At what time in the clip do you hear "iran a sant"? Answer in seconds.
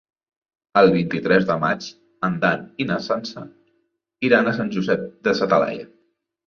4.31-4.75